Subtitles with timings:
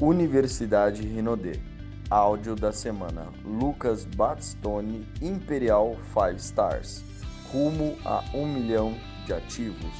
[0.00, 1.58] Universidade Rinodê.
[2.08, 7.02] Áudio da semana: Lucas Batstone Imperial 5 Stars.
[7.50, 8.94] Rumo a 1 milhão
[9.26, 9.96] de ativos.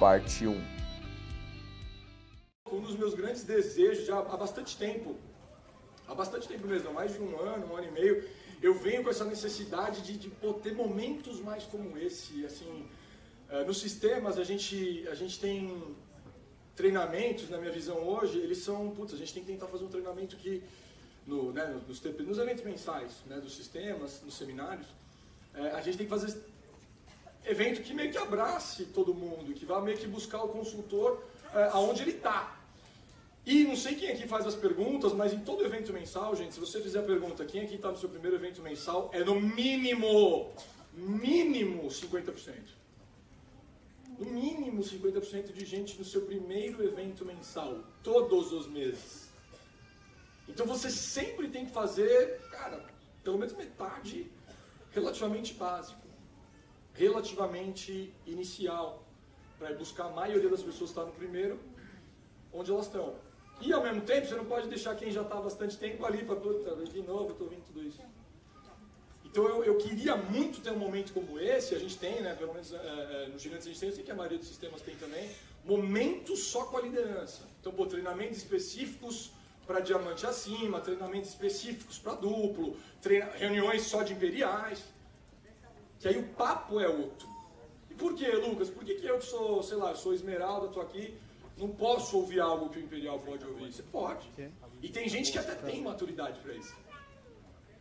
[0.00, 0.58] Parte 1.
[2.72, 5.16] Um dos meus grandes desejos já há bastante tempo,
[6.06, 8.24] há bastante tempo mesmo, há mais de um ano, um ano e meio,
[8.62, 12.46] eu venho com essa necessidade de, de pô, ter momentos mais como esse.
[12.46, 12.88] Assim,
[13.50, 15.94] uh, nos sistemas a gente, a gente tem
[16.78, 19.88] treinamentos, na minha visão hoje, eles são, putz, a gente tem que tentar fazer um
[19.88, 20.62] treinamento que,
[21.26, 24.86] no, né, nos, nos eventos mensais né, dos sistemas, nos seminários,
[25.56, 26.40] é, a gente tem que fazer
[27.44, 31.20] evento que meio que abrace todo mundo, que vá meio que buscar o consultor
[31.52, 32.56] é, aonde ele está.
[33.44, 36.60] E não sei quem aqui faz as perguntas, mas em todo evento mensal, gente, se
[36.60, 40.52] você fizer a pergunta, quem aqui está no seu primeiro evento mensal, é no mínimo,
[40.94, 42.78] mínimo 50%
[44.18, 49.28] no mínimo 50% de gente no seu primeiro evento mensal, todos os meses.
[50.48, 52.84] Então você sempre tem que fazer, cara,
[53.22, 54.30] pelo menos metade
[54.90, 56.00] relativamente básico,
[56.94, 59.04] relativamente inicial,
[59.58, 61.60] para buscar a maioria das pessoas estar no primeiro,
[62.52, 63.14] onde elas estão.
[63.60, 66.24] E ao mesmo tempo, você não pode deixar quem já está há bastante tempo ali
[66.24, 68.00] para, de novo, eu estou vendo tudo isso.
[69.30, 72.52] Então eu, eu, queria muito ter um momento como esse, a gente tem, né, pelo
[72.52, 74.80] menos é, é, nos gigantes a gente tem, eu sei que a maioria dos sistemas
[74.80, 75.30] tem também,
[75.64, 77.42] momentos só com a liderança.
[77.60, 79.30] Então, pô, treinamentos específicos
[79.66, 84.82] para diamante acima, treinamentos específicos para duplo, treina, reuniões só de imperiais,
[86.00, 87.28] que aí o papo é outro.
[87.90, 88.70] E por que, Lucas?
[88.70, 91.14] Por que, que eu que sou, sei lá, sou esmeralda, estou aqui,
[91.58, 93.70] não posso ouvir algo que o imperial pode ouvir?
[93.70, 94.26] Você pode.
[94.80, 96.87] E tem gente que até tem maturidade para isso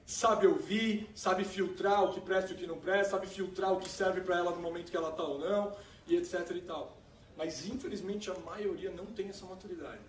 [0.07, 3.77] sabe ouvir, sabe filtrar o que presta e o que não presta, sabe filtrar o
[3.77, 5.75] que serve para ela no momento que ela está ou não,
[6.07, 6.97] e etc e tal.
[7.35, 9.99] Mas infelizmente a maioria não tem essa maturidade.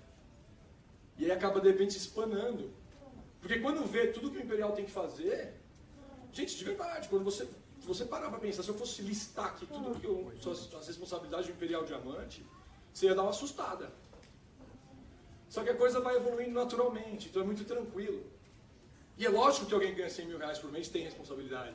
[1.19, 2.70] E aí acaba de repente espanando.
[3.41, 5.54] Porque quando vê tudo que o Imperial tem que fazer,
[6.32, 7.48] gente, de verdade, quando você,
[7.80, 11.47] você parar para pensar, se eu fosse listar aqui tudo que eu, as, as responsabilidades
[11.48, 12.47] do Imperial Diamante,
[12.94, 13.92] você ia dar uma assustada.
[15.48, 18.38] Só que a coisa vai evoluindo naturalmente, então é muito tranquilo.
[19.19, 21.75] E é lógico que alguém que ganha 100 mil reais por mês tem responsabilidade.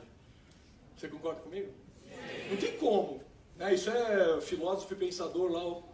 [0.96, 1.70] Você concorda comigo?
[2.08, 2.50] Sim.
[2.50, 3.22] Não tem como.
[3.56, 3.74] Né?
[3.74, 5.84] Isso é filósofo e pensador lá, o,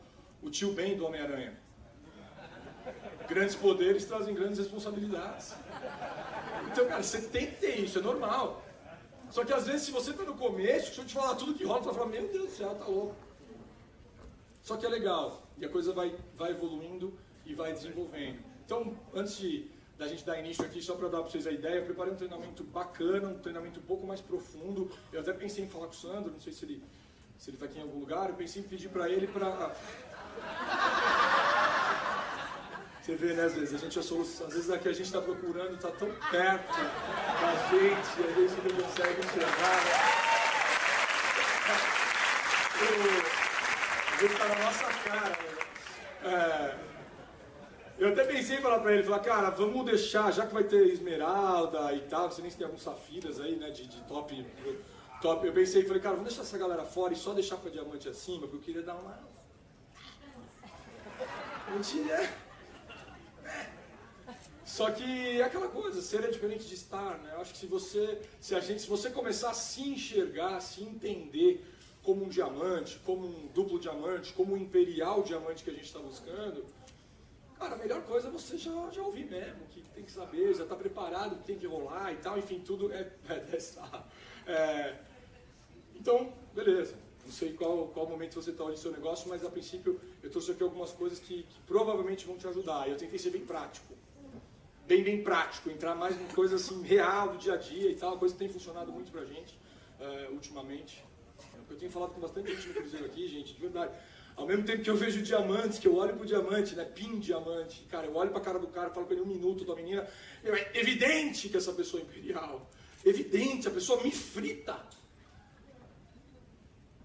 [0.43, 1.59] o tio Ben do Homem-Aranha.
[3.29, 5.55] Grandes poderes trazem grandes responsabilidades.
[6.71, 8.65] Então, cara, você tem que ter isso, é normal.
[9.29, 11.65] Só que às vezes, se você está no começo, se eu te falar tudo que
[11.65, 13.17] rola, você vai falar, meu Deus do céu, tá louco.
[14.63, 15.43] Só que é legal.
[15.59, 18.39] E a coisa vai, vai evoluindo e vai desenvolvendo.
[18.65, 19.69] Então, antes de
[20.01, 22.17] da gente dar início aqui, só para dar para vocês a ideia, eu preparei um
[22.17, 24.91] treinamento bacana, um treinamento um pouco mais profundo.
[25.13, 26.83] Eu até pensei em falar com o Sandro, não sei se ele
[27.39, 29.75] se ele está aqui em algum lugar, eu pensei em pedir para ele para...
[33.03, 35.07] Você vê, né, às vezes, a gente a solução, às vezes a que a gente
[35.07, 36.79] está procurando está tão perto
[37.41, 39.85] da gente, às vezes não consegue enxergar.
[39.85, 39.93] Né?
[44.15, 45.39] Às está na nossa cara.
[45.39, 45.49] Né?
[46.25, 46.91] É,
[48.01, 50.87] eu até pensei em falar pra ele, falar, cara, vamos deixar, já que vai ter
[50.87, 54.47] esmeralda e tal, você nem se tem alguns safiras aí, né, de, de top,
[55.21, 55.47] top.
[55.47, 58.09] Eu pensei, falei, cara, vamos deixar essa galera fora e só deixar com a diamante
[58.09, 59.21] acima, porque eu queria dar uma...
[61.71, 62.27] Mentira.
[64.65, 67.33] Só que é aquela coisa, ser é diferente de estar, né?
[67.35, 70.61] Eu acho que se você, se a gente, se você começar a se enxergar, a
[70.61, 71.67] se entender
[72.03, 75.99] como um diamante, como um duplo diamante, como um imperial diamante que a gente está
[75.99, 76.65] buscando,
[77.61, 80.63] Cara, a melhor coisa é você já, já ouvir mesmo, que tem que saber, já
[80.63, 85.01] está preparado, que tem que rolar e tal, enfim, tudo é, é, é
[85.95, 86.95] Então, beleza.
[87.23, 90.53] Não sei qual, qual momento você está no seu negócio, mas a princípio eu trouxe
[90.53, 92.89] aqui algumas coisas que, que provavelmente vão te ajudar.
[92.89, 93.93] Eu tentei ser bem prático.
[94.87, 98.19] Bem, bem prático, entrar mais em coisa assim, real, do dia a dia e tal,
[98.19, 99.57] coisa que tem funcionado muito pra gente
[100.01, 101.05] uh, ultimamente.
[101.69, 103.93] Eu tenho falado com bastante gente no Cruzeiro aqui, gente, de verdade.
[104.41, 106.83] Ao mesmo tempo que eu vejo diamantes, que eu olho pro diamante, né?
[106.83, 107.87] Pin diamante.
[107.91, 110.09] Cara, eu olho pra cara do cara, falo com ele um minuto da menina.
[110.43, 112.67] É evidente que essa pessoa é imperial.
[113.05, 114.81] Evidente, a pessoa me frita.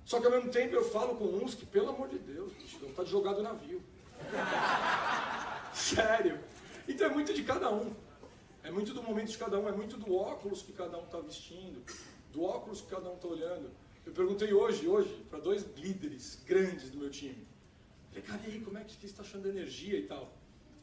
[0.06, 2.78] Só que ao mesmo tempo eu falo com uns que, pelo amor de Deus, bicho,
[2.82, 3.84] não tá jogado navio.
[5.76, 6.40] Sério.
[6.88, 7.94] Então é muito de cada um.
[8.64, 11.20] É muito do momento de cada um, é muito do óculos que cada um está
[11.20, 11.84] vestindo,
[12.32, 13.70] do óculos que cada um está olhando.
[14.06, 17.48] Eu perguntei hoje, hoje, para dois líderes grandes do meu time.
[18.10, 20.32] Falei, cara, e aí, como é que você está achando energia e tal?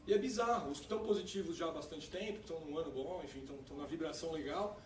[0.05, 3.21] E é bizarro, os que estão positivos já há bastante tempo, estão num ano bom,
[3.23, 4.79] enfim, estão, estão na vibração legal.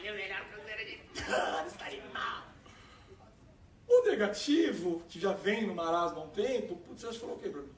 [0.00, 2.48] Eu melhor cruzeiro de todos, animal.
[3.86, 7.48] O negativo, que já vem no marasmo há um tempo, putz, você falou o quê,
[7.48, 7.72] Bruno?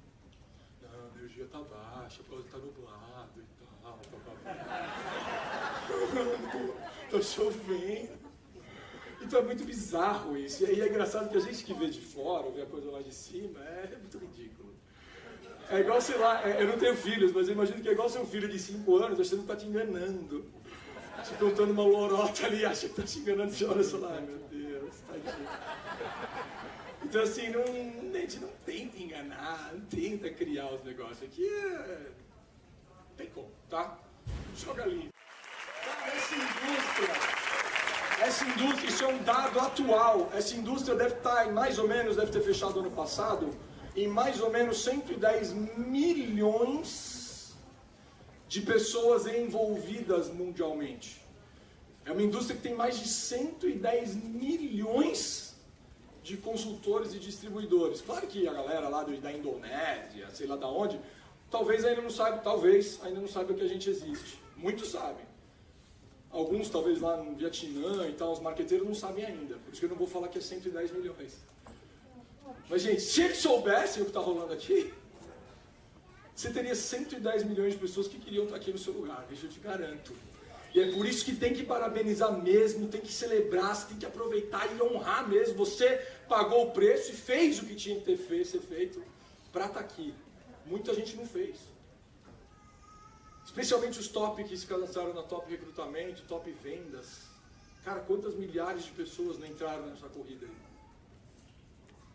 [0.81, 3.45] Não, meu dia tá baixa, pode estar tá nublado e
[3.83, 4.01] tal.
[7.11, 8.26] tá chovendo.
[9.21, 10.65] Então é muito bizarro isso.
[10.65, 13.01] E aí é engraçado que a gente que vê de fora, vê a coisa lá
[13.01, 14.75] de cima, é muito ridículo.
[15.69, 18.09] É igual, sei lá, é, eu não tenho filhos, mas eu imagino que é igual
[18.09, 20.45] seu filho de 5 anos achando que tá te enganando.
[21.25, 24.39] Te contando uma lorota ali, acha que tá te enganando, olha e fala, ai meu
[24.49, 25.49] Deus, tadinho.
[27.03, 31.23] Então assim, não, a gente não tenta enganar, não tenta criar os negócios.
[31.23, 32.11] Aqui é.
[33.17, 33.99] Tem como, tá?
[34.57, 35.09] Joga ali.
[36.07, 37.66] Essa indústria
[38.21, 40.31] essa indústria, isso é um dado atual.
[40.33, 43.51] Essa indústria deve estar em mais ou menos, deve ter fechado ano passado,
[43.95, 47.55] em mais ou menos 110 milhões
[48.49, 51.23] de pessoas envolvidas mundialmente.
[52.05, 55.57] É uma indústria que tem mais de 110 milhões
[56.23, 58.01] de consultores e distribuidores.
[58.01, 61.01] Claro que a galera lá da Indonésia, sei lá da onde,
[61.51, 64.41] talvez ainda não saiba, talvez ainda não saiba que a gente existe.
[64.57, 65.26] Muitos sabem.
[66.37, 69.55] Alguns, talvez lá no Vietnã e tal, os marqueteiros não sabem ainda.
[69.57, 71.33] Por isso que eu não vou falar que é 110 milhões.
[72.69, 74.93] Mas, gente, se eles soubessem o que está rolando aqui,
[76.35, 79.27] você teria 110 milhões de pessoas que queriam estar aqui no seu lugar.
[79.33, 80.13] Isso eu te garanto.
[80.75, 84.69] E é por isso que tem que parabenizar mesmo, tem que celebrar, tem que aproveitar
[84.77, 85.55] e honrar mesmo.
[85.57, 85.89] Você
[86.29, 89.03] pagou o preço e fez o que tinha que ter feito, ser feito
[89.51, 90.13] para estar tá aqui.
[90.67, 91.57] Muita gente não fez.
[93.57, 97.23] Especialmente os top que se cadastraram na top recrutamento, top vendas.
[97.83, 100.53] Cara, quantas milhares de pessoas não entraram nessa corrida aí?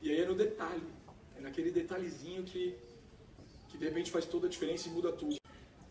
[0.03, 0.85] E aí é no detalhe,
[1.35, 2.77] é naquele detalhezinho que,
[3.69, 5.37] que de repente faz toda a diferença e muda tudo.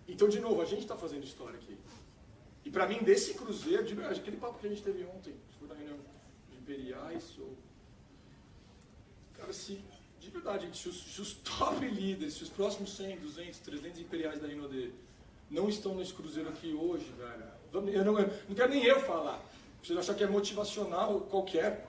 [0.07, 1.77] Então, de novo, a gente está fazendo história aqui.
[2.65, 5.67] E para mim, desse cruzeiro, de verdade, aquele papo que a gente teve ontem, foi
[5.67, 5.99] na reunião
[6.49, 7.57] de Imperiais, ou...
[9.35, 9.81] Cara, se,
[10.21, 14.41] de verdade, se os, se os top líderes, se os próximos 100, 200, 300 Imperiais
[14.41, 14.93] da Rinode
[15.51, 17.45] não estão nesse cruzeiro aqui hoje, velho.
[17.73, 19.43] Eu não, eu não quero nem eu falar.
[19.83, 21.87] Vocês acham que é motivacional qualquer.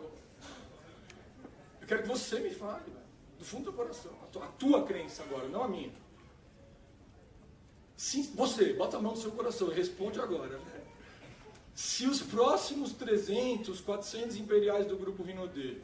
[1.79, 3.05] Eu quero que você me fale, velho,
[3.37, 4.11] do fundo do coração.
[4.23, 5.91] A tua, a tua crença agora, não a minha.
[7.95, 10.57] Sim, você, bota a mão no seu coração e responde agora.
[10.57, 10.81] Né?
[11.75, 15.77] Se os próximos 300, 400 imperiais do grupo Rinodê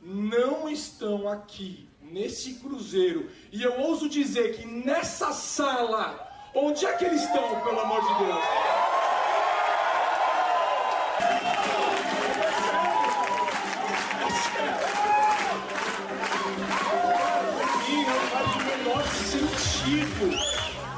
[0.00, 7.04] não estão aqui nesse cruzeiro, e eu ouso dizer que nessa sala Onde é que
[7.04, 8.44] eles estão, pelo amor de Deus?
[17.88, 20.36] E não faz o menor sentido.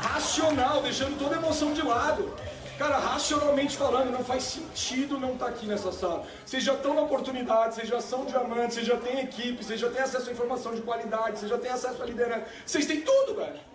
[0.01, 2.35] Racional, deixando toda emoção de lado.
[2.79, 6.25] Cara, racionalmente falando, não faz sentido não estar tá aqui nessa sala.
[6.47, 9.91] Vocês já estão na oportunidade, vocês já são diamantes, vocês já têm equipe, vocês já
[9.91, 12.47] têm acesso a informação de qualidade, vocês já têm acesso a liderança.
[12.65, 13.72] Vocês têm tudo, velho.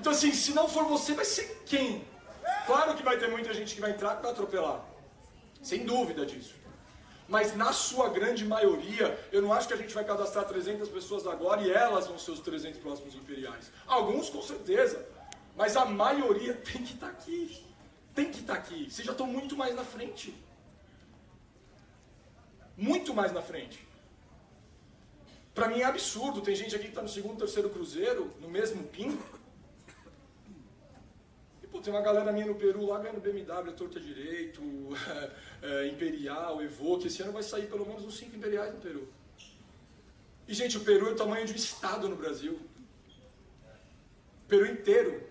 [0.00, 2.02] Então, assim, se não for você, vai ser quem?
[2.64, 4.82] Claro que vai ter muita gente que vai entrar vai atropelar.
[5.62, 6.54] Sem dúvida disso.
[7.28, 11.26] Mas na sua grande maioria, eu não acho que a gente vai cadastrar 300 pessoas
[11.26, 13.70] agora e elas vão ser os 300 próximos imperiais.
[13.86, 15.06] Alguns com certeza,
[15.54, 17.62] mas a maioria tem que estar tá aqui.
[18.14, 18.90] Tem que estar tá aqui.
[18.90, 20.34] Vocês já estão muito mais na frente.
[22.74, 23.86] Muito mais na frente.
[25.54, 26.40] Para mim é absurdo.
[26.40, 29.20] Tem gente aqui que está no segundo, terceiro cruzeiro, no mesmo PIN,
[31.70, 34.60] Pô, tem uma galera minha no Peru lá ganhando BMW, torta direito,
[35.62, 37.06] é, Imperial, Evoque.
[37.06, 39.08] Esse ano vai sair pelo menos uns 5 Imperiais no Peru.
[40.48, 42.58] E, gente, o Peru é o tamanho de um estado no Brasil.
[44.44, 45.28] O Peru inteiro.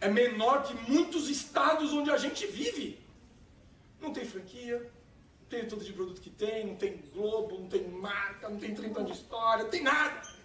[0.00, 2.98] É menor que muitos estados onde a gente vive.
[4.00, 4.90] Não tem franquia,
[5.48, 8.98] tem todo de produto que tem, não tem Globo, não tem marca, não tem 30
[8.98, 10.35] anos de história, não tem nada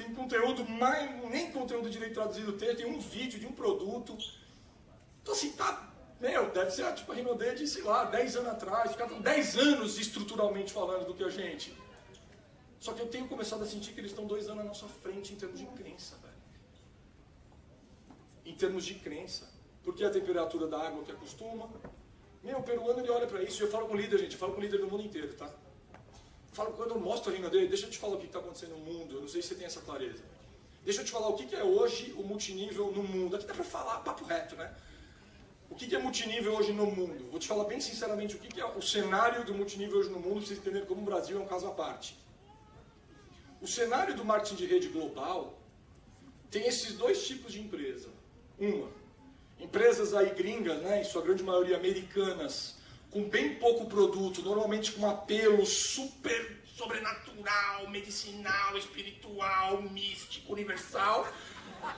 [0.00, 4.16] tem conteúdo, mais, nem conteúdo direito traduzido tem, tem um vídeo de um produto.
[5.22, 8.92] Então assim, tá, meu, deve ser tipo a Rinode de, sei lá, 10 anos atrás,
[8.92, 11.76] ficaram 10 anos estruturalmente falando do que a gente.
[12.78, 15.34] Só que eu tenho começado a sentir que eles estão dois anos à nossa frente
[15.34, 16.34] em termos de crença, velho.
[18.46, 19.50] Em termos de crença.
[19.82, 21.68] Porque a temperatura da água que acostuma.
[22.42, 23.62] Meu, o peruano ele olha para isso.
[23.62, 25.50] Eu falo com líder, gente, eu falo com líder do mundo inteiro, tá?
[26.52, 28.76] Falo, quando eu mostro a língua dele, deixa eu te falar o que está acontecendo
[28.76, 30.22] no mundo, eu não sei se você tem essa clareza.
[30.84, 33.36] Deixa eu te falar o que é hoje o multinível no mundo.
[33.36, 34.74] Aqui dá para falar papo reto, né?
[35.68, 37.30] O que é multinível hoje no mundo?
[37.30, 40.38] Vou te falar bem sinceramente o que é o cenário do multinível hoje no mundo,
[40.38, 42.18] para vocês entenderem como o Brasil é um caso à parte.
[43.60, 45.56] O cenário do marketing de rede global
[46.50, 48.08] tem esses dois tipos de empresa.
[48.58, 48.88] Uma,
[49.60, 52.76] empresas aí gringas, né, em sua grande maioria americanas,
[53.10, 61.26] com bem pouco produto, normalmente com um apelo super, sobrenatural, medicinal, espiritual, místico, universal.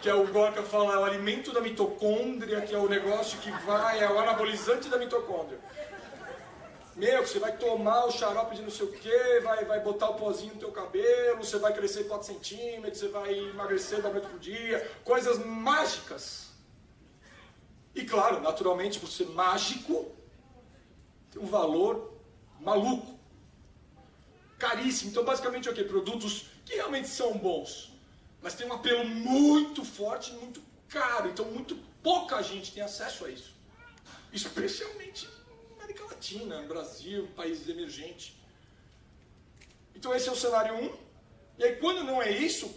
[0.01, 3.51] Que é o Gorka fala, é o alimento da mitocôndria, que é o negócio que
[3.67, 5.59] vai, é o anabolizante da mitocôndria.
[6.95, 10.15] Meu, você vai tomar o xarope de não sei o que, vai, vai botar o
[10.15, 14.39] pozinho no teu cabelo, você vai crescer 4 centímetros, você vai emagrecer da noite pro
[14.39, 16.51] dia, coisas mágicas.
[17.95, 20.15] E claro, naturalmente, por ser mágico,
[21.39, 22.13] um valor
[22.61, 23.19] maluco,
[24.59, 25.11] caríssimo.
[25.11, 25.85] Então, basicamente, o que?
[25.85, 27.93] Produtos que realmente são bons,
[28.41, 31.29] mas tem um apelo muito forte, muito caro.
[31.29, 33.55] Então, muito pouca gente tem acesso a isso,
[34.33, 35.29] especialmente
[35.83, 38.35] América Latina, Brasil, países emergentes.
[39.95, 40.85] Então esse é o cenário 1.
[40.85, 40.97] Um.
[41.59, 42.73] E aí quando não é isso,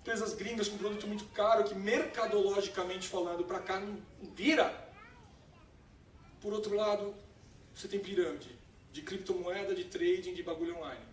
[0.00, 3.98] empresas gringas com produto muito caro, que mercadologicamente falando para cá não
[4.34, 4.84] vira.
[6.40, 7.14] Por outro lado,
[7.76, 8.48] você tem pirâmide
[8.90, 11.04] de criptomoeda, de trading, de bagulho online.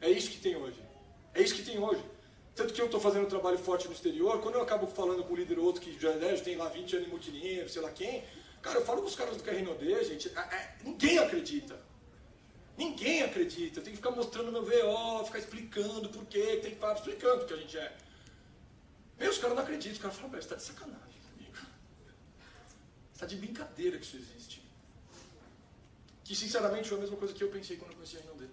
[0.00, 0.82] É isso que tem hoje.
[1.32, 2.04] É isso que tem hoje.
[2.54, 5.32] Tanto que eu estou fazendo um trabalho forte no exterior, quando eu acabo falando com
[5.32, 7.80] um líder ou outro que já, né, já tem lá 20 anos em multinível, sei
[7.80, 8.22] lá quem,
[8.62, 11.76] Cara, eu falo com os caras do KRNOD, gente, é, é, ninguém acredita.
[12.78, 13.80] Ninguém acredita.
[13.80, 17.42] Eu tenho que ficar mostrando meu VO, ficar explicando por quê, tem que falar explicando
[17.42, 17.96] o que a gente é.
[19.18, 19.92] Meu, os caras não acreditam.
[19.94, 21.56] Os caras falam, você está de sacanagem comigo.
[21.56, 24.61] Você está de brincadeira que isso existe.
[26.32, 28.48] Que, sinceramente, foi a mesma coisa que eu pensei quando eu conheci a RNOD.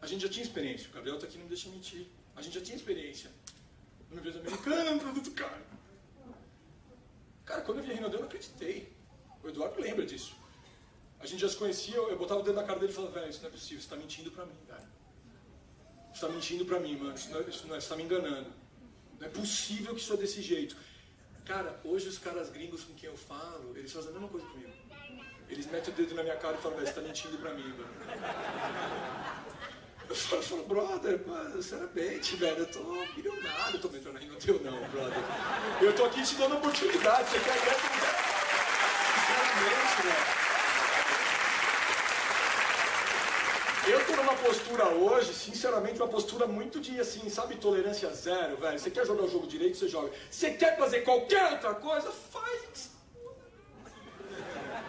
[0.00, 0.88] A gente já tinha experiência.
[0.88, 2.06] O Gabriel está aqui, não deixa mentir.
[2.34, 3.30] A gente já tinha experiência.
[4.10, 5.62] Uma empresa americana, um produto caro.
[7.44, 8.90] Cara, quando eu vi a Rinaldo, eu não acreditei.
[9.42, 10.34] O Eduardo lembra disso.
[11.20, 13.28] A gente já se conhecia, eu botava o dedo na cara dele e falava, velho,
[13.28, 14.88] isso não é possível, você está mentindo pra mim, cara.
[16.06, 18.04] Você está mentindo pra mim, mano, isso não, é, isso não é, você está me
[18.04, 18.50] enganando.
[19.20, 20.78] Não é possível que isso é desse jeito.
[21.44, 24.72] Cara, hoje os caras gringos com quem eu falo, eles fazem a mesma coisa comigo.
[25.48, 27.88] Eles metem o dedo na minha cara e falam, você está mentindo pra mim, mano.
[30.08, 31.20] Eu falo, eu falo brother,
[31.54, 32.80] sinceramente, velho, eu tô
[33.16, 35.18] milionário, eu tô entrando aí, não teu não, brother.
[35.80, 37.74] Eu tô aqui te dando oportunidade, você quer ganhar
[39.14, 40.38] Sinceramente, velho.
[43.90, 48.78] Eu tô numa postura hoje, sinceramente, uma postura muito de, assim, sabe, tolerância zero, velho.
[48.78, 50.10] Você quer jogar o jogo direito, você joga.
[50.30, 52.97] Você quer fazer qualquer outra coisa, faz.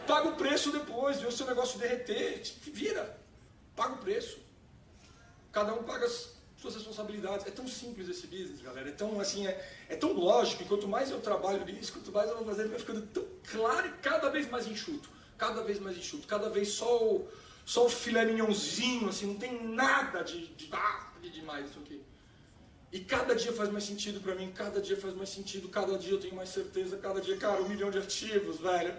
[0.09, 3.15] Paga o preço depois, vê o seu negócio derreter, vira.
[3.75, 4.39] Paga o preço.
[5.51, 7.45] Cada um paga as suas responsabilidades.
[7.45, 8.89] É tão simples esse business, galera.
[8.89, 10.63] É tão, assim, é, é tão lógico.
[10.63, 13.87] E quanto mais eu trabalho nisso, quanto mais eu vou fazer, vai ficando tão claro
[13.87, 15.07] e cada vez mais enxuto.
[15.37, 16.25] Cada vez mais enxuto.
[16.25, 17.29] Cada vez só o,
[17.63, 22.01] só o filé mignonzinho, assim, não tem nada de, de, ah, de demais isso aqui.
[22.91, 26.13] E cada dia faz mais sentido para mim, cada dia faz mais sentido, cada dia
[26.13, 28.95] eu tenho mais certeza, cada dia, cara, um milhão de ativos, velho.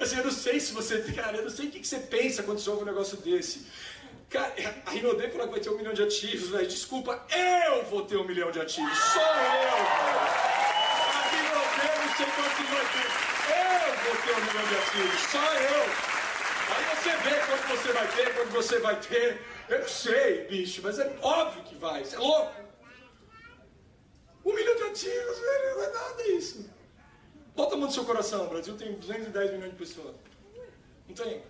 [0.00, 2.58] Assim, eu não sei se você, cara, eu não sei o que, você pensa quando
[2.58, 3.66] você ouve um negócio desse.
[4.30, 4.54] Cara,
[4.86, 6.66] a Rinodê falou que vai ter um milhão de ativos, velho.
[6.66, 8.98] Desculpa, eu vou ter um milhão de ativos.
[8.98, 10.24] Só eu, velho.
[11.12, 13.08] A Rinodê não sei quanto vai ter.
[13.52, 15.20] Eu vou ter um milhão de ativos.
[15.30, 16.14] Só eu.
[16.74, 19.40] Aí você vê quanto você vai ter, quando você vai ter.
[19.68, 22.04] Eu não sei, bicho, mas é óbvio que vai.
[22.04, 22.63] Você é louco.
[24.44, 26.70] Um milhão de ativos, velho, não é nada isso.
[27.56, 30.14] Bota a mão no seu coração, o Brasil tem 210 milhões de pessoas.
[31.08, 31.42] Não tem?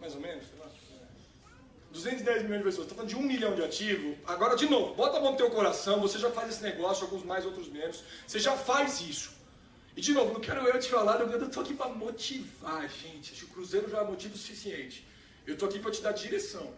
[0.00, 0.68] Mais ou menos, sei lá.
[1.90, 4.16] 210 milhões de pessoas, está falando de um milhão de ativo.
[4.26, 7.24] Agora, de novo, bota a mão no teu coração, você já faz esse negócio, alguns
[7.24, 8.02] mais, outros menos.
[8.26, 9.32] Você já faz isso.
[9.96, 13.32] E de novo, não quero eu te falar, eu estou aqui para motivar, gente.
[13.32, 15.04] Acho que o Cruzeiro já é motivo suficiente.
[15.46, 16.72] Eu estou aqui para te dar direção.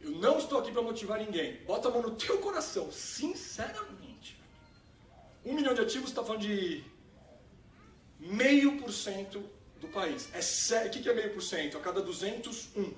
[0.00, 1.58] Eu não estou aqui para motivar ninguém.
[1.64, 4.01] Bota a mão no teu coração, sinceramente.
[5.44, 6.84] Um milhão de ativos está falando de
[8.18, 9.42] meio por cento
[9.80, 10.28] do país.
[10.32, 10.86] É.
[10.86, 11.76] O que é meio por cento?
[11.76, 12.92] A cada 200, um.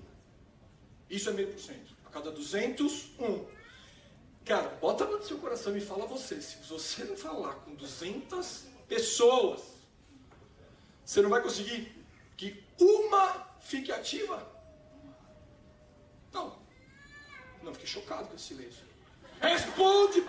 [1.09, 1.95] Isso é meio por cento.
[2.07, 3.47] A cada 200, um.
[4.45, 6.41] Cara, bota no seu coração e fala você.
[6.41, 9.63] Se você não falar com 200 pessoas,
[11.05, 11.91] você não vai conseguir
[12.37, 14.47] que uma fique ativa.
[16.31, 16.59] Não.
[17.63, 18.85] Não, fiquei chocado com esse silêncio.
[19.41, 20.25] Responde!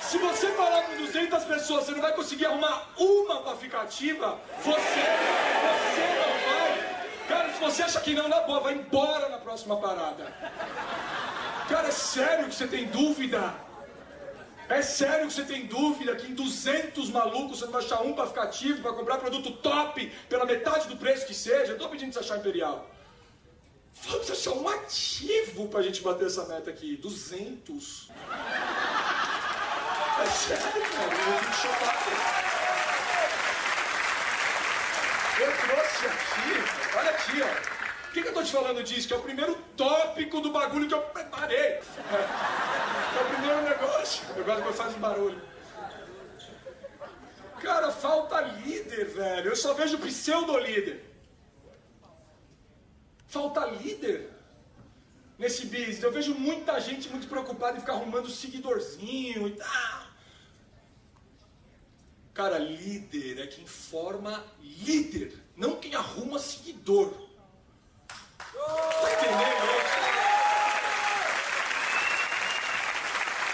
[0.00, 4.38] Se você falar com 200 pessoas, você não vai conseguir arrumar uma para ficar ativa,
[4.62, 6.96] você, você não vai
[7.28, 10.32] Cara, se você acha que não, na boa, vai embora na próxima parada.
[11.68, 13.52] Cara, é sério que você tem dúvida?
[14.68, 18.12] É sério que você tem dúvida que em 200 malucos você não vai achar um
[18.12, 21.72] para ficar ativo, para comprar produto top pela metade do preço que seja?
[21.72, 22.88] Eu tô pedindo pra você achar Imperial.
[24.04, 26.96] Vamos achar um ativo pra gente bater essa meta aqui.
[26.96, 28.10] 200.
[30.18, 31.14] É sério, cara.
[31.14, 32.46] Eu vim chocado.
[35.38, 38.12] Eu trouxe aqui, olha aqui, ó.
[38.12, 39.06] que, que eu tô te falando disso?
[39.06, 41.58] Que é o primeiro tópico do bagulho que eu preparei.
[41.58, 44.24] É, é o primeiro negócio.
[44.34, 45.42] Eu gosto que faz um barulho.
[47.60, 49.50] Cara, falta líder, velho.
[49.50, 51.05] Eu só vejo pseudo-líder.
[53.36, 54.30] Falta líder
[55.38, 56.02] nesse business.
[56.02, 60.06] Eu vejo muita gente muito preocupada em ficar arrumando seguidorzinho e tal.
[62.32, 67.12] Cara, líder é quem forma líder, não quem arruma seguidor.
[68.38, 69.66] Tá entendendo?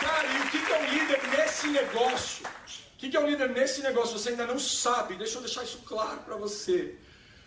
[0.00, 2.46] Cara, e o que é um líder nesse negócio?
[2.46, 4.16] O que é um líder nesse negócio?
[4.16, 5.16] Você ainda não sabe.
[5.16, 6.96] Deixa eu deixar isso claro para você.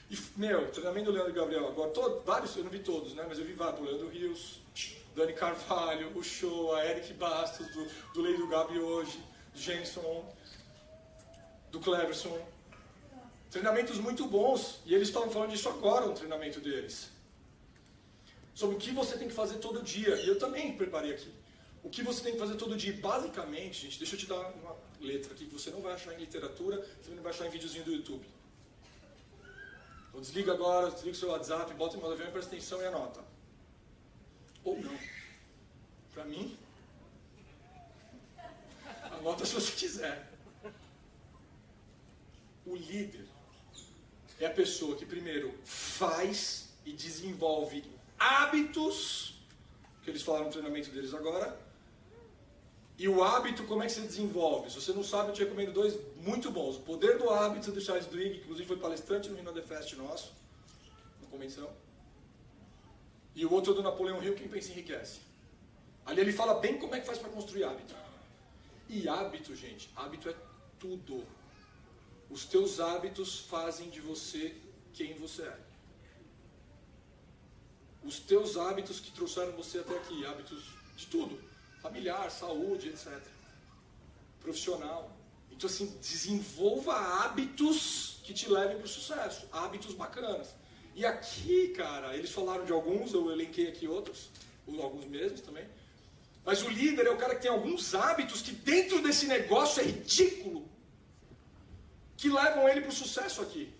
[0.09, 3.25] E, meu, treinamento do Leandro Gabriel, agora, todo, vários, eu não vi todos, né?
[3.27, 4.59] Mas eu vi vários, do Leandro Rios,
[5.15, 9.17] Dani Carvalho, o Show, a Eric Bastos, do, do Lei do Gabi hoje,
[9.53, 10.25] do Jenson,
[11.71, 12.38] do Cleverson.
[13.50, 17.09] Treinamentos muito bons, e eles estavam falando disso agora no treinamento deles.
[18.53, 21.33] Sobre o que você tem que fazer todo dia, e eu também preparei aqui.
[21.81, 24.75] O que você tem que fazer todo dia, basicamente, gente, deixa eu te dar uma
[25.00, 27.85] letra aqui que você não vai achar em literatura, você não vai achar em videozinho
[27.85, 28.25] do YouTube.
[30.15, 33.22] Então desliga agora, desliga o seu WhatsApp, bota em modo avião, presta atenção e anota.
[34.63, 34.98] Ou não.
[36.13, 36.57] Para mim,
[39.12, 40.31] anota se você quiser.
[42.65, 43.27] O líder
[44.39, 47.84] é a pessoa que primeiro faz e desenvolve
[48.17, 49.38] hábitos,
[50.01, 51.60] que eles falaram no treinamento deles agora,
[52.98, 54.70] e o hábito, como é que se desenvolve?
[54.70, 56.78] Se você não sabe, eu te recomendo dois muito bons.
[56.78, 59.94] O Poder do Hábito, do Charles Duhigg, que inclusive foi palestrante no Rino The Fest
[59.94, 60.32] nosso,
[61.22, 61.70] na convenção.
[63.36, 65.20] E o outro é do Napoleão Hill, Quem Pensa Enriquece.
[66.06, 67.94] Ali ele fala bem como é que faz para construir hábito.
[68.88, 70.36] E hábito, gente, hábito é
[70.80, 71.25] tudo.
[72.30, 74.56] Os teus hábitos fazem de você
[74.94, 75.60] quem você é.
[78.02, 80.64] Os teus hábitos que trouxeram você até aqui, hábitos
[80.96, 81.54] de tudo
[81.86, 83.08] familiar, saúde, etc.
[84.42, 85.15] Profissional.
[85.51, 90.48] Então, assim, desenvolva hábitos que te levem para o sucesso, hábitos bacanas.
[90.96, 94.29] E aqui, cara, eles falaram de alguns, eu elenquei aqui outros,
[94.81, 95.66] alguns mesmos também.
[96.44, 99.86] Mas o líder é o cara que tem alguns hábitos que dentro desse negócio é
[99.86, 100.68] ridículo,
[102.18, 103.72] que levam ele para o sucesso aqui.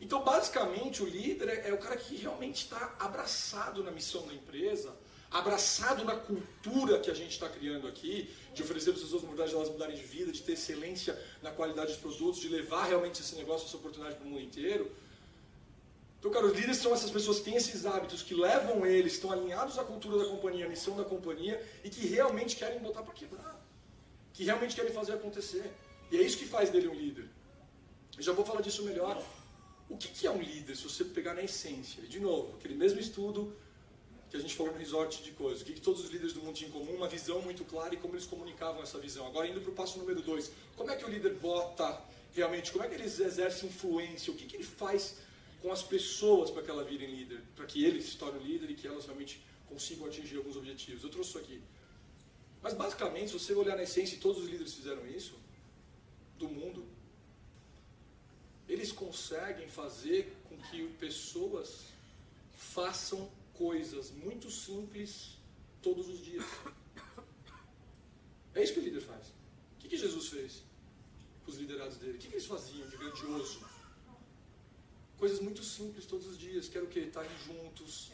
[0.00, 4.34] Então, basicamente, o líder é, é o cara que realmente está abraçado na missão da
[4.34, 4.94] empresa,
[5.30, 9.50] abraçado na cultura que a gente está criando aqui, de oferecer para as pessoas oportunidade
[9.50, 13.20] de elas mudarem de vida, de ter excelência na qualidade dos produtos, de levar realmente
[13.20, 14.90] esse negócio, essa oportunidade para o mundo inteiro.
[16.18, 19.30] Então, cara, os líderes são essas pessoas que têm esses hábitos, que levam eles, estão
[19.30, 23.14] alinhados à cultura da companhia, à missão da companhia, e que realmente querem botar para
[23.14, 23.64] quebrar.
[24.32, 25.70] Que realmente querem fazer acontecer.
[26.10, 27.28] E é isso que faz dele um líder.
[28.16, 29.22] Eu já vou falar disso melhor.
[29.88, 32.02] O que é um líder, se você pegar na essência?
[32.02, 33.56] De novo, aquele mesmo estudo
[34.30, 35.62] que a gente falou no resort de coisas.
[35.62, 36.94] O que, que todos os líderes do mundo tinham em comum?
[36.94, 39.26] Uma visão muito clara e como eles comunicavam essa visão.
[39.26, 40.50] Agora, indo para o passo número dois.
[40.76, 42.02] Como é que o líder bota
[42.34, 44.32] realmente, como é que ele exerce influência?
[44.32, 45.16] O que, que ele faz
[45.62, 47.40] com as pessoas para que elas virem líder?
[47.56, 51.02] Para que eles se tornem líder e que elas realmente consigam atingir alguns objetivos.
[51.02, 51.62] Eu trouxe isso aqui.
[52.62, 55.34] Mas, basicamente, se você olhar na essência, e todos os líderes fizeram isso,
[56.38, 56.84] do mundo,
[58.68, 61.86] eles conseguem fazer com que pessoas
[62.56, 65.36] façam coisas muito simples
[65.82, 66.44] todos os dias.
[68.54, 69.26] É isso que o líder faz.
[69.74, 70.62] O que, que Jesus fez
[71.44, 72.14] com os liderados dele?
[72.16, 73.60] O que, que eles faziam de grandioso?
[75.16, 76.68] Coisas muito simples todos os dias.
[76.68, 77.00] Quero o quê?
[77.00, 78.12] Estarem juntos,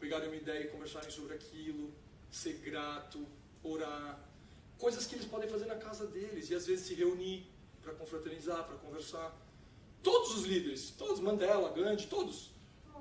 [0.00, 1.92] pegarem uma ideia e conversarem sobre aquilo,
[2.30, 3.24] ser grato,
[3.62, 4.28] orar.
[4.78, 7.46] Coisas que eles podem fazer na casa deles e às vezes se reunir
[7.82, 9.28] para confraternizar, para conversar.
[10.02, 12.53] Todos os líderes, todos, Mandela, Gandhi, todos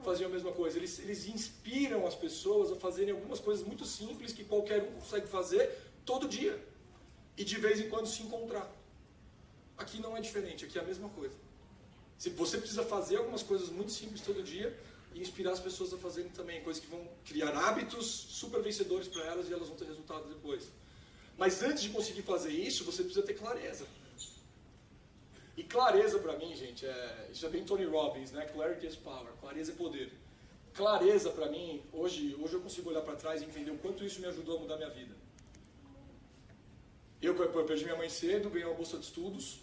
[0.04, 0.78] faziam a mesma coisa.
[0.78, 5.28] Eles, eles inspiram as pessoas a fazerem algumas coisas muito simples que qualquer um consegue
[5.28, 6.62] fazer todo dia.
[7.38, 8.72] E de vez em quando se encontrar.
[9.78, 11.36] Aqui não é diferente, aqui é a mesma coisa.
[12.18, 14.78] Se você precisa fazer algumas coisas muito simples todo dia
[15.13, 19.24] e inspirar as pessoas a fazerem também, coisas que vão criar hábitos super vencedores para
[19.26, 20.70] elas e elas vão ter resultados depois.
[21.38, 23.88] Mas antes de conseguir fazer isso, você precisa ter clareza.
[25.56, 28.46] E clareza para mim, gente, é, isso é bem Tony Robbins, né?
[28.46, 30.12] Clarity is power, clareza é poder.
[30.74, 34.20] Clareza para mim, hoje, hoje eu consigo olhar para trás e entender o quanto isso
[34.20, 35.13] me ajudou a mudar minha vida.
[37.22, 39.60] Eu, eu perdi minha mãe cedo, ganhei uma bolsa de estudos,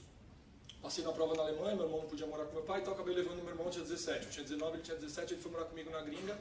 [0.80, 3.14] passei na prova na Alemanha, meu irmão não podia morar com meu pai, então acabei
[3.14, 4.26] levando meu irmão, tinha 17.
[4.26, 6.38] Eu tinha 19, ele tinha 17, ele foi morar comigo na gringa.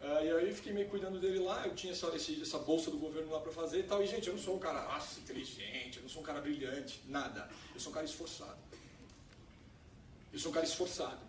[0.00, 3.30] Uh, e aí fiquei meio cuidando dele lá, eu tinha essa, essa bolsa do governo
[3.32, 4.02] lá para fazer e tal.
[4.02, 7.02] E, gente, eu não sou um cara nossa, inteligente, eu não sou um cara brilhante,
[7.06, 7.48] nada.
[7.74, 8.56] Eu sou um cara esforçado.
[10.32, 11.20] Eu sou um cara esforçado.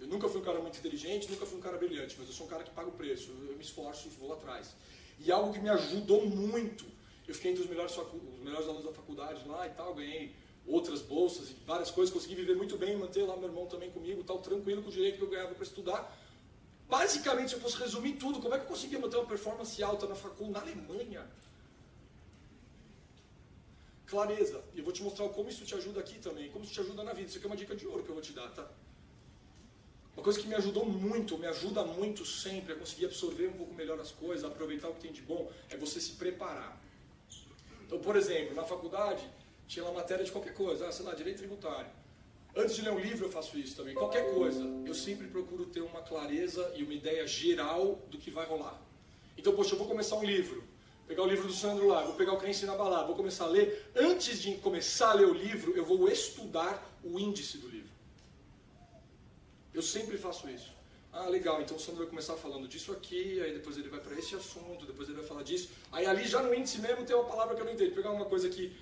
[0.00, 2.46] Eu nunca fui um cara muito inteligente, nunca fui um cara brilhante, mas eu sou
[2.46, 4.74] um cara que paga o preço, eu me esforço e vou atrás.
[5.18, 6.84] E algo que me ajudou muito,
[7.26, 10.34] eu fiquei entre os melhores, os melhores alunos da faculdade lá e tal, ganhei
[10.66, 14.22] outras bolsas e várias coisas, consegui viver muito bem, manter lá meu irmão também comigo,
[14.22, 16.16] tal, tranquilo com o direito que eu ganhava para estudar.
[16.88, 20.06] Basicamente, se eu fosse resumir tudo, como é que eu conseguia manter uma performance alta
[20.06, 21.26] na faculdade na Alemanha?
[24.08, 24.64] Clareza.
[24.74, 27.02] E eu vou te mostrar como isso te ajuda aqui também, como isso te ajuda
[27.02, 27.28] na vida.
[27.28, 28.66] Isso aqui é uma dica de ouro que eu vou te dar, tá?
[30.16, 33.74] Uma coisa que me ajudou muito, me ajuda muito sempre a conseguir absorver um pouco
[33.74, 36.82] melhor as coisas, aproveitar o que tem de bom, é você se preparar.
[37.86, 39.24] Então, por exemplo, na faculdade,
[39.68, 41.90] tinha lá matéria de qualquer coisa, ah, sei lá, direito tributário.
[42.56, 43.94] Antes de ler um livro eu faço isso também.
[43.94, 48.46] Qualquer coisa, eu sempre procuro ter uma clareza e uma ideia geral do que vai
[48.46, 48.82] rolar.
[49.36, 50.64] Então, poxa, eu vou começar um livro.
[51.08, 53.48] Pegar o livro do Sandro lá, vou pegar o Crença na Balada, vou começar a
[53.48, 53.90] ler.
[53.96, 57.88] Antes de começar a ler o livro, eu vou estudar o índice do livro.
[59.72, 60.70] Eu sempre faço isso.
[61.10, 64.14] Ah, legal, então o Sandro vai começar falando disso aqui, aí depois ele vai para
[64.18, 65.70] esse assunto, depois ele vai falar disso.
[65.90, 67.94] Aí ali já no índice mesmo tem uma palavra que eu não entendo.
[67.94, 68.76] Pegar uma coisa que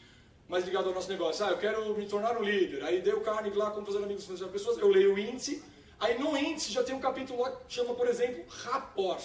[0.48, 1.44] mais ligado ao nosso negócio.
[1.44, 2.82] Ah, eu quero me tornar um líder.
[2.82, 4.78] Aí deu Carnegie lá, como fazer amigos com pessoas.
[4.78, 5.62] Eu leio o índice.
[6.00, 9.22] Aí no índice já tem um capítulo lá que chama, por exemplo, rapport.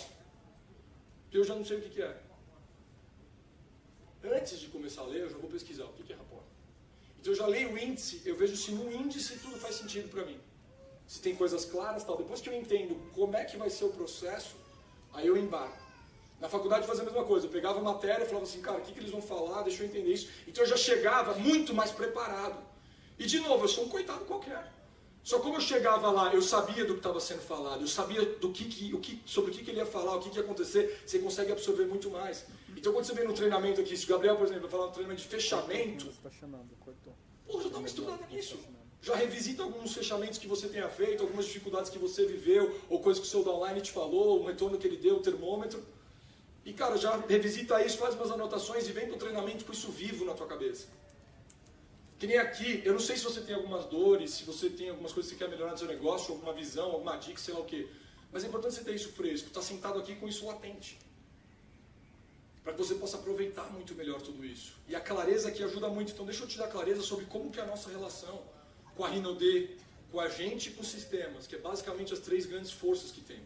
[1.31, 2.30] Que eu já não sei o que, que é.
[4.23, 6.43] Antes de começar a ler, eu já vou pesquisar o que, é rapport.
[7.19, 10.25] Então eu já leio o índice, eu vejo se no índice tudo faz sentido para
[10.25, 10.39] mim.
[11.07, 12.17] Se tem coisas claras tal.
[12.17, 14.55] Depois que eu entendo como é que vai ser o processo,
[15.13, 15.81] aí eu embarco.
[16.39, 18.81] Na faculdade fazia a mesma coisa, eu pegava a matéria e falava assim, cara, o
[18.81, 20.29] que, que eles vão falar, deixa eu entender isso.
[20.47, 22.57] Então eu já chegava muito mais preparado.
[23.17, 24.71] E de novo, eu sou um coitado qualquer.
[25.23, 28.51] Só como eu chegava lá, eu sabia do que estava sendo falado, eu sabia do
[28.51, 30.43] que, que, o que, sobre o que, que ele ia falar, o que, que ia
[30.43, 32.45] acontecer, você consegue absorver muito mais.
[32.75, 34.91] Então quando você vem no treinamento aqui, se o Gabriel, por exemplo, vai falar no
[34.93, 37.13] treinamento de fechamento, Você está chamando, cortou.
[37.45, 38.57] pô, já dá uma estudada nisso.
[39.03, 43.19] Já revisita alguns fechamentos que você tenha feito, algumas dificuldades que você viveu, ou coisas
[43.19, 45.83] que o seu downline te falou, o retorno que ele deu, o termômetro.
[46.63, 49.91] E cara, já revisita isso, faz umas anotações e vem para o treinamento com isso
[49.91, 50.87] vivo na tua cabeça.
[52.21, 55.11] Que nem aqui, eu não sei se você tem algumas dores, se você tem algumas
[55.11, 57.65] coisas que você quer melhorar no seu negócio, alguma visão, alguma dica, sei lá o
[57.65, 57.87] quê.
[58.31, 60.99] Mas é importante você ter isso fresco, estar tá sentado aqui com isso latente.
[62.63, 64.77] Para que você possa aproveitar muito melhor tudo isso.
[64.87, 66.11] E a clareza aqui ajuda muito.
[66.11, 68.43] Então deixa eu te dar clareza sobre como que é a nossa relação
[68.95, 69.75] com a Rinode,
[70.11, 73.21] com a gente e com os sistemas, que é basicamente as três grandes forças que
[73.21, 73.39] tem.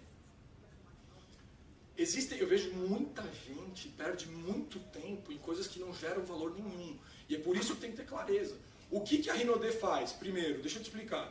[1.97, 6.97] Existem, eu vejo muita gente perde muito tempo em coisas que não geram valor nenhum.
[7.29, 8.58] E é por isso que tem que ter clareza.
[8.91, 10.12] O que, que a Rinode faz?
[10.12, 11.27] Primeiro, deixa eu te explicar.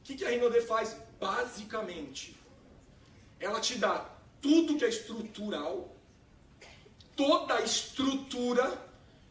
[0.00, 2.36] O que, que a Rinode faz basicamente?
[3.40, 4.08] Ela te dá
[4.40, 5.94] tudo que é estrutural,
[7.16, 8.80] toda a estrutura.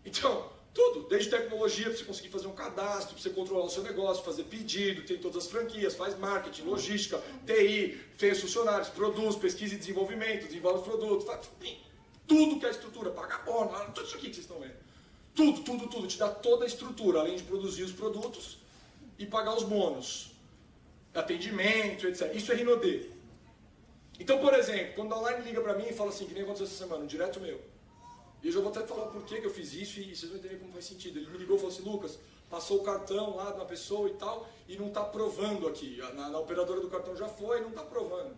[0.06, 3.84] Então, tudo, desde tecnologia para você conseguir fazer um cadastro, para você controlar o seu
[3.84, 9.76] negócio, fazer pedido, tem todas as franquias, faz marketing, logística, TI, fez funcionários, produz, pesquisa
[9.76, 11.48] e desenvolvimento, desenvolve produtos, faz,
[12.28, 14.76] tudo que é estrutura, paga bono, tudo isso aqui que vocês estão vendo.
[15.36, 18.58] Tudo, tudo, tudo, te dá toda a estrutura, além de produzir os produtos
[19.20, 20.32] e pagar os bônus.
[21.14, 22.34] Atendimento, etc.
[22.36, 23.12] Isso é Rinode.
[24.20, 26.66] Então, por exemplo, quando a online liga para mim e fala assim, que nem aconteceu
[26.66, 27.73] essa semana, um direto meu.
[28.44, 30.38] E eu já vou até falar por que, que eu fiz isso e vocês vão
[30.38, 31.18] entender como faz sentido.
[31.18, 34.50] Ele me ligou e falou assim, Lucas, passou o cartão lá da pessoa e tal,
[34.68, 35.98] e não está provando aqui.
[36.14, 38.36] Na, na, operadora do cartão já foi não está provando.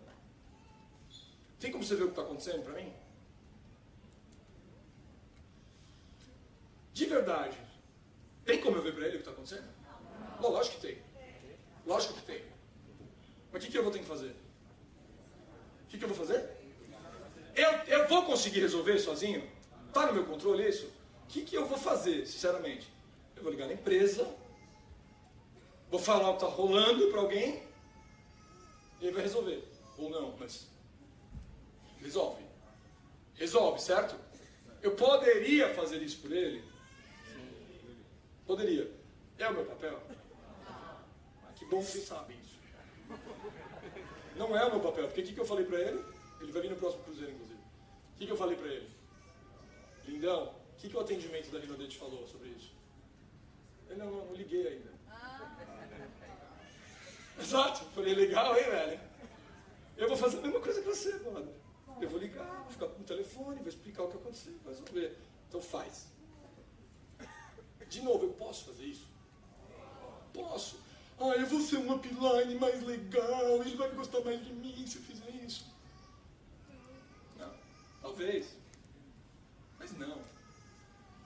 [1.58, 2.92] Tem como você ver o que está acontecendo para mim?
[6.92, 7.58] De verdade,
[8.44, 9.68] tem como eu ver para ele o que está acontecendo?
[10.40, 11.02] Não, lógico que tem.
[11.84, 12.44] Lógico que tem.
[13.52, 14.36] Mas o que, que eu vou ter que fazer?
[15.82, 16.48] O que, que eu vou fazer?
[17.56, 19.55] Eu, eu vou conseguir resolver sozinho?
[19.96, 20.92] Está no meu controle isso?
[21.24, 22.86] O que, que eu vou fazer, sinceramente?
[23.34, 24.30] Eu vou ligar na empresa,
[25.90, 27.62] vou falar o que está rolando para alguém,
[29.00, 29.64] e ele vai resolver.
[29.96, 30.66] Ou não, mas
[31.98, 32.44] resolve.
[33.36, 34.14] Resolve, certo?
[34.82, 36.62] Eu poderia fazer isso por ele?
[38.46, 38.92] Poderia.
[39.38, 39.98] É o meu papel?
[40.68, 41.00] Ah,
[41.54, 42.58] que bom que vocês sabem isso.
[44.36, 46.04] Não é o meu papel, porque o que, que eu falei para ele?
[46.42, 47.60] Ele vai vir no próximo cruzeiro, inclusive.
[47.60, 48.95] O que, que eu falei para ele?
[50.06, 52.72] Lindão, o que, que o atendimento da Rinodente falou sobre isso?
[53.88, 54.96] Ele, não, não, não liguei ainda.
[57.38, 59.00] Exato, falei, legal, hein, velho?
[59.96, 61.52] Eu vou fazer a mesma coisa que você, mano.
[62.00, 65.16] Eu vou ligar, vou ficar com o telefone, vou explicar o que aconteceu, vai resolver.
[65.48, 66.08] Então faz.
[67.88, 69.06] De novo, eu posso fazer isso?
[70.32, 70.78] Posso.
[71.18, 74.98] Ah, eu vou ser um upline mais legal, ele vai gostar mais de mim se
[74.98, 75.64] eu fizer isso.
[77.38, 77.54] Não,
[78.02, 78.54] talvez.
[79.92, 80.18] Mas não.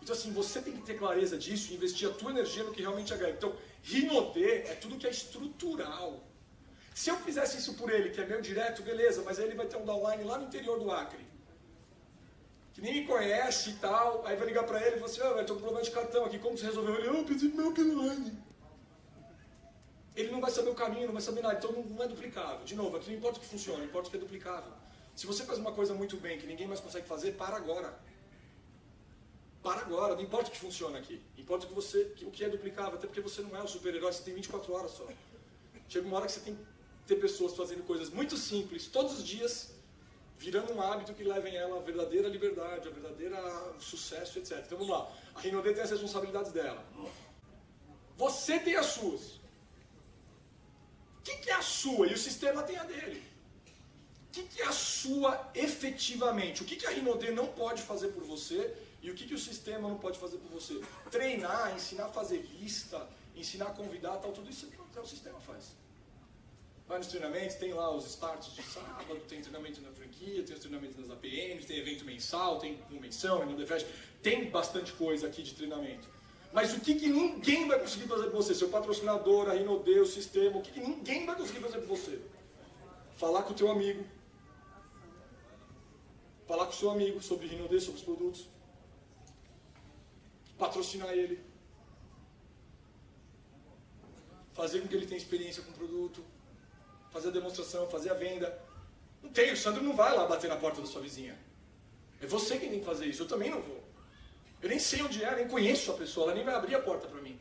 [0.02, 2.82] Então assim, você tem que ter clareza disso e investir a tua energia no que
[2.82, 3.36] realmente agrega.
[3.36, 6.26] Então, Rinode é tudo que é estrutural.
[6.94, 9.66] Se eu fizesse isso por ele, que é meu direto, beleza, mas aí ele vai
[9.66, 11.24] ter um downline lá no interior do Acre.
[12.74, 15.32] Que nem me conhece e tal, aí vai ligar para ele e falar assim, ah,
[15.32, 16.96] vai ter um problema de cartão aqui, como você resolveu?
[16.96, 18.38] Ele, eu pedi meu online.
[20.14, 22.64] Ele não vai saber o caminho, não vai saber nada, então não é duplicável.
[22.64, 24.72] De novo, aqui não importa o que funciona, importa o que é duplicável.
[25.14, 27.98] Se você faz uma coisa muito bem que ninguém mais consegue fazer, para agora.
[29.62, 31.20] Para agora, não importa o que funciona aqui.
[31.36, 34.12] Importa o que, você, o que é duplicável, até porque você não é um super-herói,
[34.12, 35.06] você tem 24 horas só.
[35.88, 36.62] Chega uma hora que você tem que
[37.06, 39.72] ter pessoas fazendo coisas muito simples, todos os dias,
[40.38, 43.38] virando um hábito que levem ela à verdadeira liberdade, à verdadeira
[43.78, 44.62] sucesso, etc.
[44.64, 45.12] Então vamos lá.
[45.34, 46.82] A Rinode tem as responsabilidades dela.
[48.16, 49.40] Você tem as suas.
[51.18, 52.06] O que, que é a sua?
[52.06, 53.22] E o sistema tem a dele.
[54.28, 56.62] O que, que é a sua efetivamente?
[56.62, 59.38] O que, que a Rinode não pode fazer por você e o que, que o
[59.38, 60.80] sistema não pode fazer por você?
[61.10, 65.72] Treinar, ensinar a fazer lista, ensinar a convidar, tal, tudo isso é o sistema faz.
[66.86, 70.60] Vai nos treinamentos, tem lá os starts de sábado, tem treinamento na franquia, tem os
[70.60, 73.86] treinamentos nas APMs, tem evento mensal, tem convenção, no The
[74.22, 76.06] tem bastante coisa aqui de treinamento.
[76.52, 78.54] Mas o que, que ninguém vai conseguir fazer por você?
[78.54, 82.20] Seu patrocinador, a Rinode, o sistema, o que, que ninguém vai conseguir fazer por você?
[83.16, 84.04] Falar com o teu amigo.
[86.46, 88.48] Falar com o seu amigo sobre Rinode, sobre os produtos
[90.60, 91.36] patrocinar ele,
[94.52, 96.22] fazer com que ele tenha experiência com o produto,
[97.10, 98.46] fazer a demonstração, fazer a venda.
[99.22, 101.36] Não tem, o Sandro não vai lá bater na porta da sua vizinha.
[102.20, 103.82] É você quem tem que fazer isso, eu também não vou.
[104.62, 107.08] Eu nem sei onde é, nem conheço a pessoa, ela nem vai abrir a porta
[107.08, 107.40] para mim.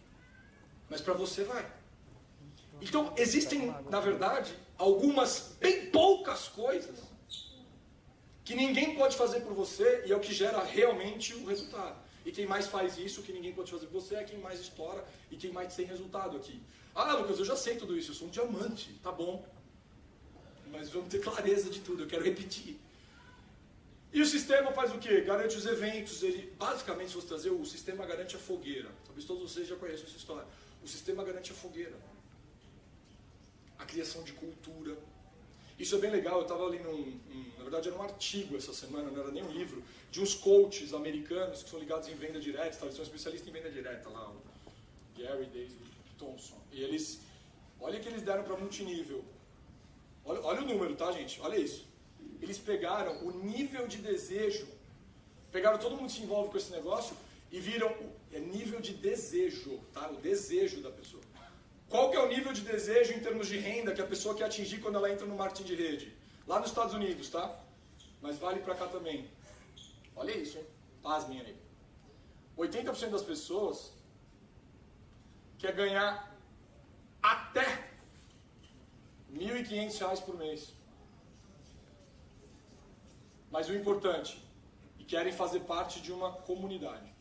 [0.90, 1.70] Mas para você vai.
[2.82, 6.98] Então, existem, na verdade, algumas bem poucas coisas
[8.46, 12.09] que ninguém pode fazer por você e é o que gera realmente o resultado.
[12.26, 15.38] E quem mais faz isso, que ninguém pode fazer você, é quem mais estoura e
[15.38, 16.62] quem mais tem resultado aqui.
[16.94, 19.46] Ah, Lucas, eu já sei tudo isso, eu sou um diamante, tá bom.
[20.72, 22.80] Mas vamos ter clareza de tudo, eu quero repetir.
[24.12, 25.22] E o sistema faz o quê?
[25.22, 28.90] Garante os eventos, ele, basicamente, se você trazer, o sistema garante a fogueira.
[29.06, 30.48] Talvez todos vocês já conheçam essa história.
[30.84, 31.96] O sistema garante a fogueira.
[33.78, 34.98] A criação de cultura,
[35.80, 38.74] isso é bem legal, eu estava lendo um, um, na verdade era um artigo essa
[38.74, 42.40] semana, não era nem um livro, de uns coaches americanos que são ligados em venda
[42.40, 42.86] direta, tá?
[42.86, 44.42] eles são especialistas em venda direta lá, o
[45.18, 45.78] Gary David
[46.18, 46.60] Thompson.
[46.74, 47.22] E eles,
[47.80, 49.24] olha que eles deram para multinível.
[50.26, 51.40] Olha, olha o número, tá gente?
[51.40, 51.88] Olha isso.
[52.42, 54.68] Eles pegaram o nível de desejo,
[55.52, 57.16] pegaram todo mundo que se envolve com esse negócio
[57.52, 60.10] e viram o é nível de desejo, tá?
[60.12, 61.24] O desejo da pessoa.
[61.90, 64.46] Qual que é o nível de desejo em termos de renda que a pessoa quer
[64.46, 66.18] atingir quando ela entra no marketing de rede?
[66.46, 67.60] Lá nos Estados Unidos, tá?
[68.22, 69.28] Mas vale para cá também.
[70.16, 70.66] Olha isso, hein?
[71.02, 71.56] Pasmem aí.
[72.58, 73.92] 80% das pessoas
[75.58, 76.38] quer ganhar
[77.22, 77.66] até
[79.34, 80.74] R$ 1.500 por mês.
[83.50, 84.44] Mas o importante,
[85.00, 87.12] e querem fazer parte de uma comunidade.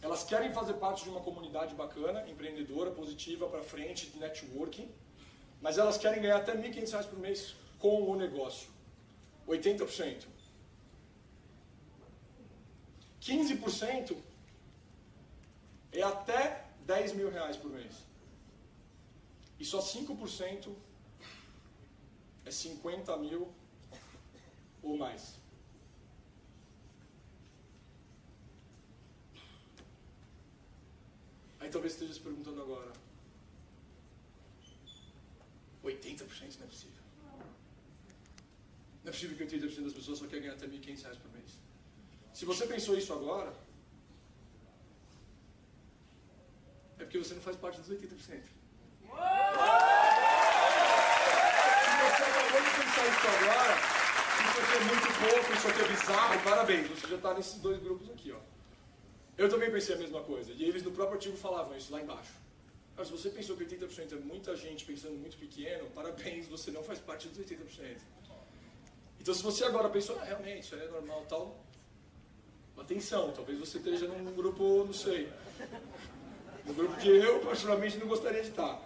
[0.00, 4.88] Elas querem fazer parte de uma comunidade bacana, empreendedora, positiva, para frente, de networking,
[5.60, 8.68] mas elas querem ganhar até R$ 1.500 por mês com o negócio.
[9.46, 10.26] 80%.
[13.20, 14.16] 15%
[15.92, 17.92] é até 10 mil reais por mês.
[19.58, 20.72] E só 5%
[22.44, 23.52] é 50 mil
[24.82, 25.34] ou mais.
[31.68, 32.90] Aí talvez esteja se perguntando agora:
[35.84, 37.02] 80% não é possível.
[39.04, 41.58] Não é possível que 80% das pessoas só querem ganhar até 1.500 reais por mês.
[42.32, 43.52] Se você pensou isso agora,
[46.98, 47.98] é porque você não faz parte dos 80%.
[48.16, 48.38] Se
[52.06, 53.74] você acabou de pensar isso agora,
[54.40, 57.78] isso aqui é muito pouco, isso aqui é bizarro, parabéns, você já está nesses dois
[57.82, 58.57] grupos aqui, ó.
[59.38, 60.52] Eu também pensei a mesma coisa.
[60.52, 62.32] E eles no próprio artigo falavam isso lá embaixo.
[62.96, 66.82] Mas se você pensou que 80% é muita gente pensando muito pequeno, parabéns, você não
[66.82, 67.96] faz parte dos 80%.
[69.20, 71.64] Então se você agora pensou, ah, realmente, isso é normal tal,
[72.76, 75.28] atenção, talvez você esteja num grupo, não sei,
[76.66, 78.82] no grupo que eu particularmente não gostaria de estar.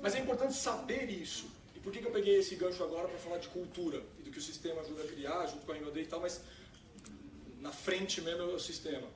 [0.00, 1.48] Mas é importante saber isso.
[1.74, 4.30] E por que, que eu peguei esse gancho agora para falar de cultura e do
[4.30, 6.40] que o sistema ajuda a criar, junto com a Inodei e tal, mas
[7.60, 9.08] na frente mesmo é o sistema.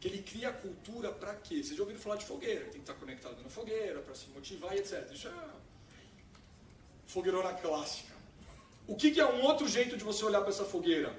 [0.00, 1.62] Que ele cria a cultura para quê?
[1.62, 4.74] Vocês já ouviram falar de fogueira, tem que estar conectado na fogueira para se motivar
[4.74, 5.10] e etc.
[5.12, 5.32] Isso é
[7.06, 8.14] fogueirona clássica.
[8.86, 11.18] O que, que é um outro jeito de você olhar para essa fogueira?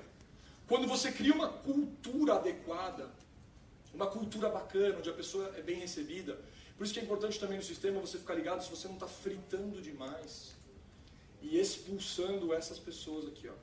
[0.67, 3.09] Quando você cria uma cultura adequada,
[3.95, 6.37] uma cultura bacana, onde a pessoa é bem recebida.
[6.77, 9.07] Por isso que é importante também no sistema você ficar ligado se você não está
[9.07, 10.53] fritando demais
[11.41, 13.53] e expulsando essas pessoas aqui, ó.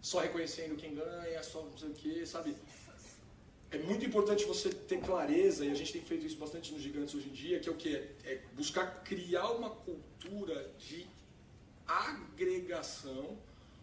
[0.00, 2.54] Só reconhecendo quem ganha, só não sei o que, sabe?
[3.70, 7.14] É muito importante você ter clareza, e a gente tem feito isso bastante nos gigantes
[7.14, 7.94] hoje em dia, que é o que?
[8.24, 11.06] É buscar criar uma cultura de
[11.86, 13.36] agregação,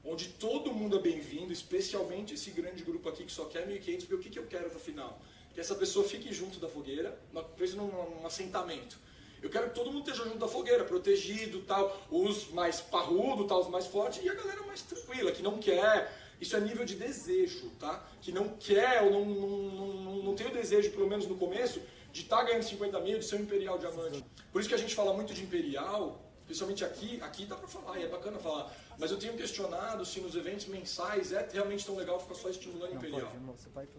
[0.04, 4.15] onde todo mundo é bem-vindo, especialmente esse grande grupo aqui que só quer 1.500, ver
[4.15, 5.21] o que, que eu quero no final.
[5.54, 7.17] Que essa pessoa fique junto da fogueira,
[7.56, 8.97] preso num, num assentamento.
[9.45, 13.62] Eu quero que todo mundo esteja junto da fogueira, protegido, tal, os mais parrudos, tal,
[13.62, 16.12] os mais fortes, e a galera mais tranquila, que não quer.
[16.41, 18.03] Isso é nível de desejo, tá?
[18.23, 21.79] Que não quer ou não, não, não, não tem o desejo, pelo menos no começo,
[22.12, 24.25] de estar tá ganhando 50 mil, de ser um imperial diamante.
[24.51, 27.99] Por isso que a gente fala muito de imperial, especialmente aqui, aqui dá pra falar,
[27.99, 28.75] e é bacana falar.
[28.97, 32.93] Mas eu tenho questionado se nos eventos mensais é realmente tão legal ficar só estimulando
[32.93, 33.31] não, imperial.
[33.71, 33.89] Pode,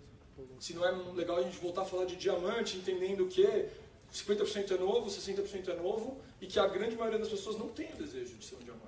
[0.58, 3.46] se não é legal a gente voltar a falar de diamante, entendendo que
[4.12, 7.92] 50% é novo, 60% é novo, e que a grande maioria das pessoas não tem
[7.92, 8.86] o desejo de ser um diamante.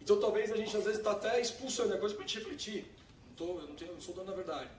[0.00, 2.84] Então talvez a gente às vezes está até expulsando, é coisa para a gente refletir.
[3.28, 4.70] Não, tô, eu não, tenho, não sou dono da verdade.